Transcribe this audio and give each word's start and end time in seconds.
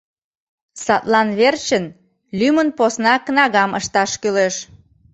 Садлан 0.83 1.29
верчын 1.39 1.85
лӱмын 2.39 2.69
посна 2.77 3.15
кнагам 3.25 3.71
ышташ 3.79 4.11
кӱлеш. 4.21 4.55